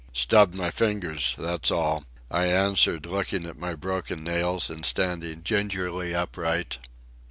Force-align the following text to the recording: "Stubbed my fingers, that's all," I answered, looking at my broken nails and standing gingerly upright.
"Stubbed 0.13 0.55
my 0.55 0.71
fingers, 0.71 1.35
that's 1.37 1.69
all," 1.69 2.05
I 2.31 2.47
answered, 2.47 3.05
looking 3.05 3.45
at 3.45 3.55
my 3.59 3.75
broken 3.75 4.23
nails 4.23 4.67
and 4.71 4.83
standing 4.83 5.43
gingerly 5.43 6.15
upright. 6.15 6.79